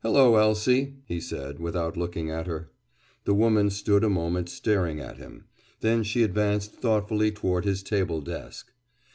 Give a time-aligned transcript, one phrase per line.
[0.00, 2.70] "Hello, Elsie!" he said, without looking at her.
[3.26, 5.44] The woman stood a moment staring at him.
[5.80, 8.72] Then she advanced thoughtfully toward his table desk.